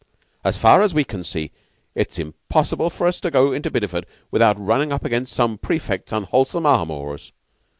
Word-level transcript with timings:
As 0.43 0.57
far 0.57 0.81
as 0.81 0.95
we 0.95 1.03
can 1.03 1.23
see, 1.23 1.51
it's 1.93 2.17
impossible 2.17 2.89
for 2.89 3.05
us 3.05 3.19
to 3.19 3.29
go 3.29 3.51
into 3.51 3.69
Bideford 3.69 4.07
without 4.31 4.59
runnin' 4.59 4.91
up 4.91 5.05
against 5.05 5.31
some 5.31 5.59
prefect's 5.59 6.11
unwholesome 6.11 6.65
amours. 6.65 7.31